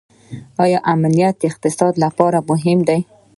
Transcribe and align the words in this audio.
آیا 0.63 0.79
امنیت 0.93 1.35
د 1.39 1.43
اقتصاد 1.51 1.93
لپاره 2.03 2.39
مهم 2.49 2.79
دی؟ 2.87 2.99